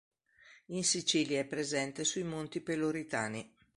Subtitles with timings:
[0.69, 3.55] In Sicilia è presente sui Monti Peloritani.